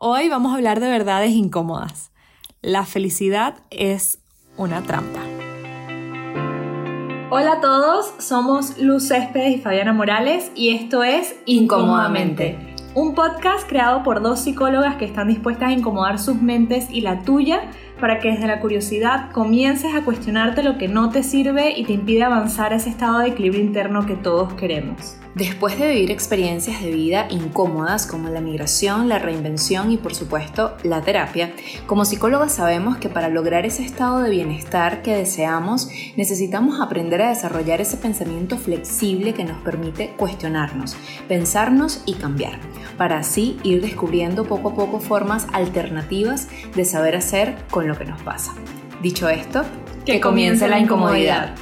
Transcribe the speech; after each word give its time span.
Hoy 0.00 0.28
vamos 0.28 0.52
a 0.52 0.54
hablar 0.54 0.78
de 0.78 0.88
verdades 0.88 1.32
incómodas. 1.32 2.12
La 2.62 2.86
felicidad 2.86 3.56
es 3.70 4.20
una 4.56 4.80
trampa. 4.82 5.18
Hola 7.30 7.54
a 7.54 7.60
todos, 7.60 8.14
somos 8.18 8.78
Luz 8.78 9.08
Céspedes 9.08 9.56
y 9.56 9.58
Fabiana 9.58 9.92
Morales 9.92 10.52
y 10.54 10.68
esto 10.68 11.02
es 11.02 11.34
Incómodamente, 11.46 12.76
un 12.94 13.16
podcast 13.16 13.68
creado 13.68 14.04
por 14.04 14.22
dos 14.22 14.38
psicólogas 14.38 14.94
que 14.98 15.04
están 15.04 15.26
dispuestas 15.26 15.70
a 15.70 15.72
incomodar 15.72 16.20
sus 16.20 16.40
mentes 16.40 16.86
y 16.92 17.00
la 17.00 17.22
tuya 17.22 17.68
para 18.00 18.20
que 18.20 18.30
desde 18.30 18.46
la 18.46 18.60
curiosidad 18.60 19.32
comiences 19.32 19.96
a 19.96 20.04
cuestionarte 20.04 20.62
lo 20.62 20.78
que 20.78 20.86
no 20.86 21.10
te 21.10 21.24
sirve 21.24 21.76
y 21.76 21.84
te 21.84 21.94
impide 21.94 22.22
avanzar 22.22 22.72
a 22.72 22.76
ese 22.76 22.90
estado 22.90 23.18
de 23.18 23.30
equilibrio 23.30 23.64
interno 23.64 24.06
que 24.06 24.14
todos 24.14 24.52
queremos. 24.52 25.17
Después 25.34 25.78
de 25.78 25.90
vivir 25.90 26.10
experiencias 26.10 26.82
de 26.82 26.90
vida 26.90 27.26
incómodas 27.30 28.06
como 28.06 28.28
la 28.28 28.40
migración, 28.40 29.08
la 29.08 29.18
reinvención 29.18 29.92
y 29.92 29.96
por 29.96 30.14
supuesto 30.14 30.76
la 30.82 31.02
terapia, 31.02 31.52
como 31.86 32.04
psicólogos 32.04 32.52
sabemos 32.52 32.96
que 32.96 33.08
para 33.08 33.28
lograr 33.28 33.66
ese 33.66 33.84
estado 33.84 34.22
de 34.22 34.30
bienestar 34.30 35.02
que 35.02 35.14
deseamos 35.14 35.90
necesitamos 36.16 36.80
aprender 36.80 37.22
a 37.22 37.28
desarrollar 37.28 37.80
ese 37.80 37.98
pensamiento 37.98 38.56
flexible 38.56 39.34
que 39.34 39.44
nos 39.44 39.58
permite 39.62 40.14
cuestionarnos, 40.16 40.96
pensarnos 41.28 42.02
y 42.06 42.14
cambiar, 42.14 42.58
para 42.96 43.18
así 43.18 43.58
ir 43.62 43.82
descubriendo 43.82 44.44
poco 44.44 44.70
a 44.70 44.74
poco 44.74 44.98
formas 44.98 45.46
alternativas 45.52 46.48
de 46.74 46.84
saber 46.84 47.14
hacer 47.14 47.56
con 47.70 47.86
lo 47.86 47.96
que 47.96 48.06
nos 48.06 48.20
pasa. 48.22 48.54
Dicho 49.02 49.28
esto, 49.28 49.62
que, 50.04 50.20
comience 50.20 50.66
la 50.68 50.78
incomodidad. 50.78 51.54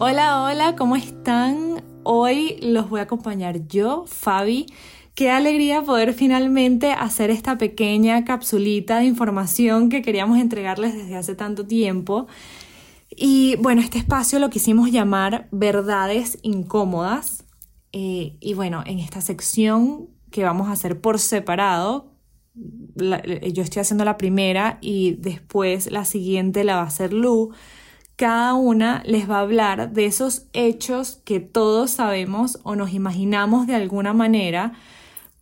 Hola, 0.00 0.44
hola, 0.44 0.76
¿cómo 0.76 0.94
están? 0.94 1.82
Hoy 2.04 2.56
los 2.62 2.88
voy 2.88 3.00
a 3.00 3.02
acompañar 3.02 3.66
yo, 3.66 4.04
Fabi. 4.06 4.66
Qué 5.16 5.28
alegría 5.28 5.82
poder 5.82 6.14
finalmente 6.14 6.92
hacer 6.92 7.30
esta 7.30 7.58
pequeña 7.58 8.24
capsulita 8.24 8.98
de 8.98 9.06
información 9.06 9.88
que 9.88 10.00
queríamos 10.00 10.38
entregarles 10.38 10.94
desde 10.94 11.16
hace 11.16 11.34
tanto 11.34 11.66
tiempo. 11.66 12.28
Y 13.10 13.56
bueno, 13.56 13.80
este 13.80 13.98
espacio 13.98 14.38
lo 14.38 14.50
quisimos 14.50 14.92
llamar 14.92 15.48
Verdades 15.50 16.38
Incómodas. 16.42 17.44
Eh, 17.90 18.36
y 18.38 18.54
bueno, 18.54 18.84
en 18.86 19.00
esta 19.00 19.20
sección 19.20 20.10
que 20.30 20.44
vamos 20.44 20.68
a 20.68 20.72
hacer 20.72 21.00
por 21.00 21.18
separado, 21.18 22.12
yo 22.54 23.62
estoy 23.64 23.80
haciendo 23.80 24.04
la 24.04 24.16
primera 24.16 24.78
y 24.80 25.16
después 25.18 25.90
la 25.90 26.04
siguiente 26.04 26.62
la 26.62 26.76
va 26.76 26.82
a 26.82 26.86
hacer 26.86 27.12
Lu 27.12 27.50
cada 28.18 28.54
una 28.54 29.00
les 29.06 29.30
va 29.30 29.36
a 29.36 29.42
hablar 29.42 29.92
de 29.92 30.04
esos 30.04 30.48
hechos 30.52 31.22
que 31.24 31.38
todos 31.38 31.92
sabemos 31.92 32.58
o 32.64 32.74
nos 32.74 32.92
imaginamos 32.92 33.68
de 33.68 33.76
alguna 33.76 34.12
manera, 34.12 34.72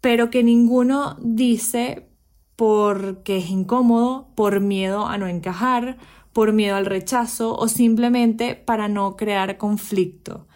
pero 0.02 0.28
que 0.28 0.42
ninguno 0.42 1.16
dice 1.18 2.10
porque 2.54 3.38
es 3.38 3.48
incómodo, 3.48 4.28
por 4.34 4.60
miedo 4.60 5.06
a 5.06 5.16
no 5.16 5.26
encajar, 5.26 5.96
por 6.34 6.52
miedo 6.52 6.76
al 6.76 6.84
rechazo 6.84 7.56
o 7.56 7.66
simplemente 7.66 8.54
para 8.54 8.88
no 8.88 9.16
crear 9.16 9.56
conflicto. 9.56 10.46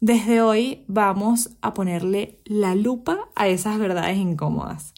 Desde 0.00 0.42
hoy 0.42 0.84
vamos 0.86 1.56
a 1.62 1.72
ponerle 1.72 2.40
la 2.44 2.74
lupa 2.74 3.30
a 3.34 3.48
esas 3.48 3.78
verdades 3.78 4.18
incómodas 4.18 4.92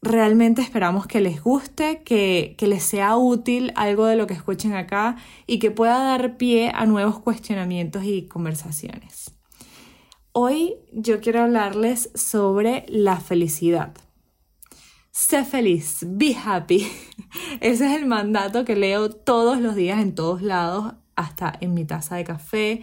realmente 0.00 0.62
esperamos 0.62 1.06
que 1.06 1.20
les 1.20 1.42
guste, 1.42 2.02
que, 2.02 2.56
les 2.60 2.82
sea 2.82 3.16
útil 3.16 3.72
algo 3.74 4.06
de 4.06 4.16
lo 4.16 4.26
que 4.26 4.34
escuchen 4.34 4.74
acá 4.74 5.16
y 5.46 5.58
que 5.58 5.70
pueda 5.70 5.98
dar 5.98 6.36
pie 6.36 6.70
a 6.74 6.86
nuevos 6.86 7.18
cuestionamientos 7.18 8.04
y 8.04 8.28
conversaciones. 8.28 9.34
Hoy 10.32 10.76
yo 10.92 11.20
quiero 11.20 11.42
hablarles 11.42 12.10
sobre 12.14 12.84
la 12.88 13.18
felicidad. 13.18 13.94
Sé 15.10 15.44
feliz, 15.44 16.06
be 16.06 16.36
happy. 16.36 16.86
Ese 17.60 17.86
es 17.86 18.00
el 18.00 18.06
mandato 18.06 18.64
que 18.64 18.76
leo 18.76 19.10
todos 19.10 19.60
los 19.60 19.74
días 19.74 20.00
en 20.00 20.14
todos 20.14 20.42
lados, 20.42 20.94
hasta 21.16 21.52
en 21.60 21.74
mi 21.74 21.84
taza 21.84 22.14
de 22.14 22.22
café 22.22 22.82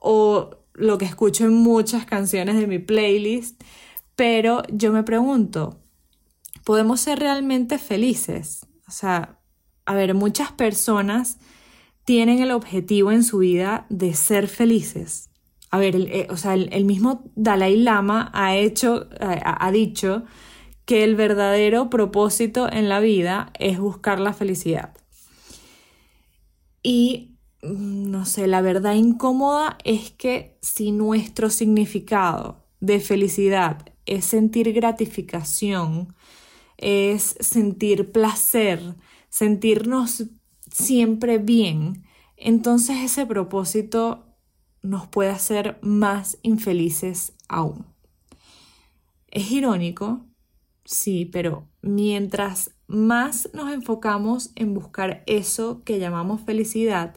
o 0.00 0.50
lo 0.74 0.98
que 0.98 1.04
escucho 1.06 1.44
en 1.44 1.54
muchas 1.54 2.04
canciones 2.04 2.56
de 2.56 2.68
mi 2.68 2.78
playlist. 2.78 3.60
Pero 4.14 4.62
yo 4.70 4.92
me 4.92 5.02
pregunto, 5.02 5.83
podemos 6.64 7.00
ser 7.00 7.20
realmente 7.20 7.78
felices. 7.78 8.66
O 8.88 8.90
sea, 8.90 9.38
a 9.86 9.94
ver, 9.94 10.14
muchas 10.14 10.50
personas 10.52 11.38
tienen 12.04 12.40
el 12.40 12.50
objetivo 12.50 13.12
en 13.12 13.22
su 13.22 13.38
vida 13.38 13.86
de 13.88 14.14
ser 14.14 14.48
felices. 14.48 15.30
A 15.70 15.78
ver, 15.78 15.96
el, 15.96 16.08
eh, 16.08 16.26
o 16.30 16.36
sea, 16.36 16.54
el, 16.54 16.84
mismo 16.84 17.24
Dalai 17.34 17.76
Lama 17.76 18.30
ha 18.34 18.56
hecho, 18.56 19.08
ha, 19.20 19.70
dicho 19.72 20.24
que 20.84 21.02
el 21.02 21.16
verdadero 21.16 21.90
propósito 21.90 22.70
en 22.70 22.88
la 22.88 23.00
vida 23.00 23.52
es 23.58 23.78
buscar 23.78 24.20
la 24.20 24.32
felicidad. 24.32 24.94
Y 26.82 27.38
mm, 27.62 28.10
no 28.10 28.24
sé, 28.24 28.46
la 28.46 28.60
verdad 28.60 28.94
incómoda 28.94 29.78
es 29.84 30.10
que 30.12 30.58
si 30.62 30.92
nuestro 30.92 31.50
significado 31.50 32.64
de 32.80 33.00
felicidad 33.00 33.84
es 34.06 34.26
sentir 34.26 34.72
gratificación, 34.72 36.14
es 36.78 37.36
sentir 37.40 38.12
placer, 38.12 38.96
sentirnos 39.28 40.24
siempre 40.70 41.38
bien, 41.38 42.04
entonces 42.36 42.98
ese 43.02 43.26
propósito 43.26 44.24
nos 44.82 45.06
puede 45.06 45.30
hacer 45.30 45.78
más 45.82 46.38
infelices 46.42 47.32
aún. 47.48 47.86
Es 49.28 49.50
irónico, 49.50 50.26
sí, 50.84 51.24
pero 51.24 51.68
mientras 51.82 52.72
más 52.86 53.48
nos 53.54 53.72
enfocamos 53.72 54.50
en 54.56 54.74
buscar 54.74 55.24
eso 55.26 55.82
que 55.84 55.98
llamamos 55.98 56.42
felicidad 56.42 57.16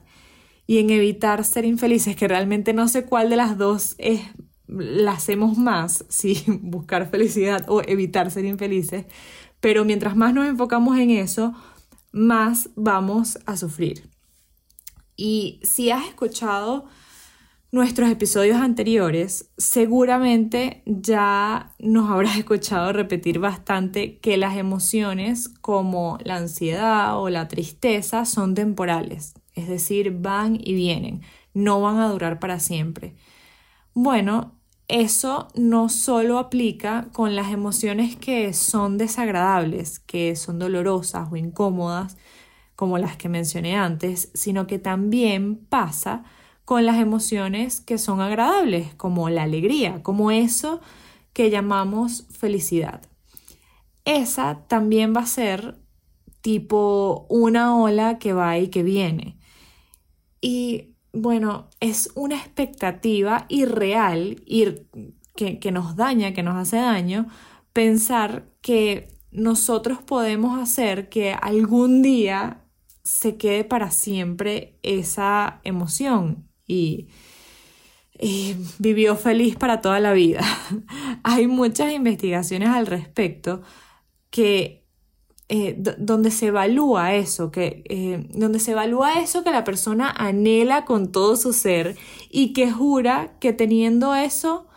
y 0.65 0.79
en 0.79 0.89
evitar 0.89 1.43
ser 1.43 1.65
infelices, 1.65 2.15
que 2.15 2.27
realmente 2.27 2.73
no 2.73 2.87
sé 2.87 3.05
cuál 3.05 3.29
de 3.29 3.35
las 3.35 3.57
dos 3.57 3.95
es 3.97 4.21
la 4.67 5.13
hacemos 5.13 5.57
más, 5.57 6.05
si 6.09 6.43
buscar 6.61 7.09
felicidad 7.09 7.65
o 7.69 7.81
evitar 7.81 8.31
ser 8.31 8.45
infelices, 8.45 9.05
pero 9.59 9.85
mientras 9.85 10.15
más 10.15 10.33
nos 10.33 10.47
enfocamos 10.47 10.97
en 10.97 11.11
eso, 11.11 11.53
más 12.11 12.69
vamos 12.75 13.39
a 13.45 13.57
sufrir. 13.57 14.09
Y 15.15 15.59
si 15.63 15.91
has 15.91 16.07
escuchado 16.07 16.85
nuestros 17.71 18.09
episodios 18.09 18.57
anteriores, 18.57 19.51
seguramente 19.57 20.83
ya 20.85 21.75
nos 21.79 22.09
habrás 22.09 22.37
escuchado 22.37 22.93
repetir 22.93 23.39
bastante 23.39 24.19
que 24.19 24.37
las 24.37 24.55
emociones 24.57 25.49
como 25.61 26.17
la 26.23 26.37
ansiedad 26.37 27.19
o 27.19 27.29
la 27.29 27.47
tristeza 27.47 28.25
son 28.25 28.55
temporales, 28.55 29.33
es 29.53 29.67
decir, 29.67 30.11
van 30.11 30.57
y 30.59 30.73
vienen, 30.75 31.21
no 31.53 31.81
van 31.81 31.97
a 31.97 32.09
durar 32.09 32.39
para 32.39 32.59
siempre. 32.59 33.15
Bueno, 33.93 34.56
eso 34.87 35.49
no 35.55 35.89
solo 35.89 36.37
aplica 36.39 37.07
con 37.11 37.35
las 37.35 37.51
emociones 37.51 38.15
que 38.15 38.53
son 38.53 38.97
desagradables, 38.97 39.99
que 39.99 40.35
son 40.35 40.59
dolorosas 40.59 41.29
o 41.31 41.35
incómodas, 41.35 42.17
como 42.75 42.97
las 42.97 43.17
que 43.17 43.27
mencioné 43.27 43.75
antes, 43.75 44.29
sino 44.33 44.67
que 44.67 44.79
también 44.79 45.57
pasa 45.57 46.23
con 46.63 46.85
las 46.85 46.97
emociones 46.97 47.81
que 47.81 47.97
son 47.97 48.21
agradables, 48.21 48.93
como 48.95 49.29
la 49.29 49.43
alegría, 49.43 50.03
como 50.03 50.31
eso 50.31 50.79
que 51.33 51.49
llamamos 51.49 52.25
felicidad. 52.29 53.01
Esa 54.05 54.67
también 54.67 55.13
va 55.15 55.21
a 55.21 55.25
ser 55.25 55.79
tipo 56.41 57.25
una 57.29 57.75
ola 57.77 58.19
que 58.19 58.33
va 58.33 58.57
y 58.57 58.69
que 58.69 58.83
viene. 58.83 59.37
Y 60.39 60.96
bueno, 61.17 61.69
es 61.79 62.11
una 62.15 62.35
expectativa 62.35 63.45
irreal 63.49 64.43
que, 65.35 65.59
que 65.59 65.71
nos 65.71 65.95
daña, 65.95 66.33
que 66.33 66.43
nos 66.43 66.55
hace 66.55 66.77
daño, 66.77 67.27
pensar 67.73 68.49
que 68.61 69.07
nosotros 69.31 69.99
podemos 70.01 70.59
hacer 70.59 71.09
que 71.09 71.33
algún 71.33 72.01
día 72.01 72.63
se 73.03 73.37
quede 73.37 73.63
para 73.63 73.91
siempre 73.91 74.79
esa 74.83 75.61
emoción 75.63 76.49
y, 76.65 77.07
y, 78.19 78.55
vivió 78.79 79.15
feliz 79.15 79.55
para 79.55 79.79
toda 79.79 79.99
la 79.99 80.13
vida. 80.13 80.41
Hay 81.23 81.47
muchas 81.47 81.93
investigaciones 81.93 82.69
al 82.69 82.87
respecto 82.87 83.61
que 84.29 84.86
eh, 85.49 85.75
donde 85.97 86.29
se 86.31 86.47
evalúa 86.47 87.15
eso, 87.15 87.51
que, 87.51 87.83
eh, 87.87 88.27
donde 88.33 88.59
se 88.59 88.71
evalúa 88.71 89.21
eso 89.21 89.43
que 89.45 89.51
la 89.51 89.63
persona 89.63 90.09
anhela 90.09 90.83
con 90.83 91.11
todo 91.11 91.37
su 91.37 91.53
ser 91.53 91.95
y 92.29 92.51
que 92.51 92.69
jura 92.69 93.37
que 93.39 93.53
teniendo 93.53 94.13
eso 94.13 94.67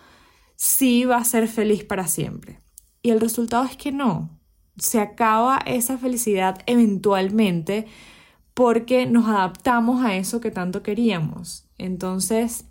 sí 0.55 1.05
va 1.05 1.17
a 1.17 1.25
ser 1.25 1.49
feliz 1.49 1.85
para 1.85 2.07
siempre. 2.07 2.61
Y 3.03 3.11
el 3.11 3.21
resultado 3.21 3.65
es 3.65 3.77
que 3.77 3.93
no, 3.93 4.39
se 4.77 5.01
acaba 5.01 5.59
esa 5.67 5.99
felicidad 5.99 6.59
eventualmente 6.67 7.87
porque 8.55 9.07
nos 9.07 9.27
adaptamos 9.27 10.05
a 10.05 10.17
eso 10.17 10.41
que 10.41 10.51
tanto 10.51 10.83
queríamos. 10.83 11.67
Entonces, 11.79 12.67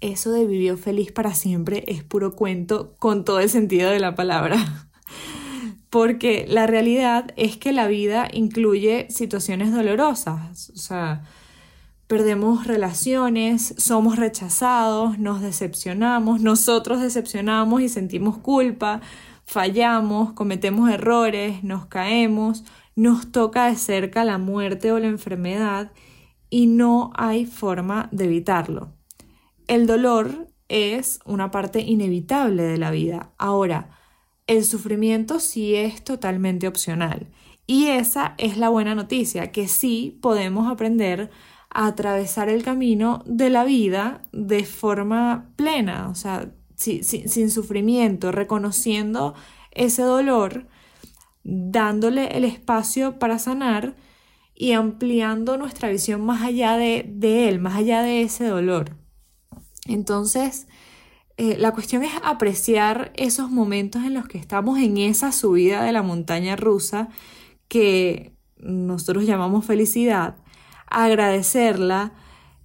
eso 0.00 0.32
de 0.32 0.46
vivió 0.46 0.76
feliz 0.76 1.12
para 1.12 1.34
siempre 1.34 1.84
es 1.88 2.04
puro 2.04 2.34
cuento 2.34 2.94
con 2.98 3.24
todo 3.24 3.40
el 3.40 3.50
sentido 3.50 3.90
de 3.90 4.00
la 4.00 4.14
palabra. 4.14 4.56
Porque 5.90 6.46
la 6.48 6.66
realidad 6.66 7.32
es 7.36 7.56
que 7.56 7.72
la 7.72 7.88
vida 7.88 8.28
incluye 8.32 9.08
situaciones 9.10 9.72
dolorosas, 9.72 10.70
o 10.70 10.78
sea, 10.78 11.24
perdemos 12.06 12.66
relaciones, 12.66 13.74
somos 13.78 14.16
rechazados, 14.16 15.18
nos 15.18 15.40
decepcionamos, 15.40 16.40
nosotros 16.40 17.00
decepcionamos 17.00 17.82
y 17.82 17.88
sentimos 17.88 18.38
culpa, 18.38 19.00
fallamos, 19.44 20.32
cometemos 20.32 20.90
errores, 20.90 21.62
nos 21.62 21.86
caemos, 21.86 22.64
nos 22.96 23.30
toca 23.30 23.66
de 23.66 23.76
cerca 23.76 24.24
la 24.24 24.38
muerte 24.38 24.90
o 24.92 24.98
la 24.98 25.06
enfermedad 25.06 25.92
y 26.50 26.66
no 26.66 27.12
hay 27.14 27.46
forma 27.46 28.08
de 28.10 28.24
evitarlo. 28.24 28.92
El 29.68 29.86
dolor 29.86 30.48
es 30.68 31.20
una 31.24 31.50
parte 31.52 31.80
inevitable 31.80 32.64
de 32.64 32.76
la 32.76 32.90
vida. 32.90 33.30
Ahora, 33.38 33.99
el 34.50 34.64
sufrimiento 34.64 35.38
sí 35.38 35.76
es 35.76 36.02
totalmente 36.02 36.66
opcional. 36.66 37.28
Y 37.68 37.86
esa 37.86 38.34
es 38.36 38.56
la 38.56 38.68
buena 38.68 38.96
noticia, 38.96 39.52
que 39.52 39.68
sí 39.68 40.18
podemos 40.20 40.68
aprender 40.68 41.30
a 41.72 41.86
atravesar 41.86 42.48
el 42.48 42.64
camino 42.64 43.22
de 43.26 43.48
la 43.48 43.62
vida 43.62 44.22
de 44.32 44.64
forma 44.64 45.52
plena, 45.54 46.08
o 46.08 46.16
sea, 46.16 46.50
sin 46.74 47.50
sufrimiento, 47.52 48.32
reconociendo 48.32 49.34
ese 49.70 50.02
dolor, 50.02 50.66
dándole 51.44 52.36
el 52.36 52.42
espacio 52.42 53.20
para 53.20 53.38
sanar 53.38 53.94
y 54.52 54.72
ampliando 54.72 55.58
nuestra 55.58 55.90
visión 55.90 56.26
más 56.26 56.42
allá 56.42 56.76
de, 56.76 57.04
él, 57.48 57.60
más 57.60 57.76
allá 57.76 58.02
de 58.02 58.22
ese 58.22 58.46
dolor. 58.46 58.96
Entonces, 59.86 60.66
eh, 61.42 61.56
la 61.56 61.72
cuestión 61.72 62.02
es 62.02 62.12
apreciar 62.22 63.12
esos 63.16 63.50
momentos 63.50 64.04
en 64.04 64.12
los 64.12 64.28
que 64.28 64.36
estamos 64.36 64.78
en 64.78 64.98
esa 64.98 65.32
subida 65.32 65.82
de 65.82 65.90
la 65.90 66.02
montaña 66.02 66.54
rusa 66.54 67.08
que 67.66 68.34
nosotros 68.58 69.24
llamamos 69.24 69.64
felicidad, 69.64 70.36
agradecerla, 70.86 72.12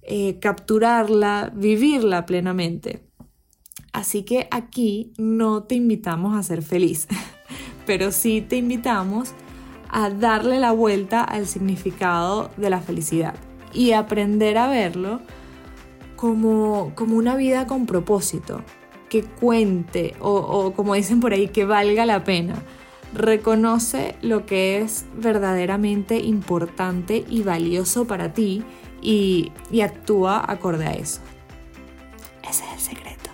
eh, 0.02 0.38
capturarla, 0.40 1.50
vivirla 1.56 2.26
plenamente. 2.26 3.02
Así 3.94 4.24
que 4.24 4.46
aquí 4.50 5.14
no 5.16 5.62
te 5.62 5.76
invitamos 5.76 6.36
a 6.36 6.42
ser 6.42 6.60
feliz, 6.60 7.08
pero 7.86 8.12
sí 8.12 8.42
te 8.42 8.56
invitamos 8.56 9.32
a 9.88 10.10
darle 10.10 10.60
la 10.60 10.72
vuelta 10.72 11.24
al 11.24 11.46
significado 11.46 12.50
de 12.58 12.68
la 12.68 12.82
felicidad 12.82 13.36
y 13.72 13.92
aprender 13.92 14.58
a 14.58 14.68
verlo 14.68 15.22
como, 16.16 16.92
como 16.94 17.16
una 17.16 17.36
vida 17.36 17.66
con 17.66 17.86
propósito, 17.86 18.62
que 19.08 19.22
cuente 19.22 20.14
o, 20.20 20.72
como 20.74 20.94
dicen 20.94 21.20
por 21.20 21.32
ahí, 21.32 21.48
que 21.48 21.64
valga 21.64 22.06
la 22.06 22.24
pena. 22.24 22.56
Reconoce 23.14 24.16
lo 24.20 24.46
que 24.46 24.80
es 24.80 25.06
verdaderamente 25.16 26.18
importante 26.18 27.24
y 27.28 27.42
valioso 27.42 28.06
para 28.06 28.34
ti 28.34 28.64
y, 29.00 29.52
y 29.70 29.82
actúa 29.82 30.44
acorde 30.50 30.86
a 30.86 30.92
eso. 30.92 31.20
Ese 32.42 32.64
es 32.64 32.72
el 32.72 32.80
secreto. 32.80 33.25